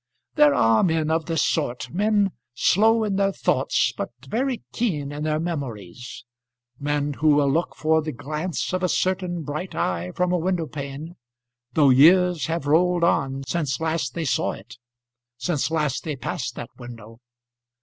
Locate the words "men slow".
1.91-3.03